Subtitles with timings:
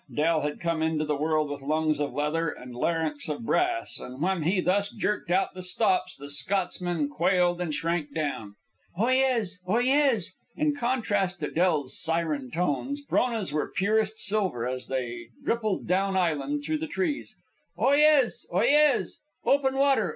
[0.11, 4.19] Del had come into the world with lungs of leather and larynx of brass, and
[4.19, 8.55] when he thus jerked out the stops the Scotsman quailed and shrank down.
[8.97, 9.59] "Oyez!
[9.69, 16.17] Oyez!" In contrast to Del's siren tones, Frona's were purest silver as they rippled down
[16.17, 17.35] island through the trees.
[17.77, 18.47] "Oyez!
[18.51, 19.19] Oyez!
[19.45, 20.09] Open water!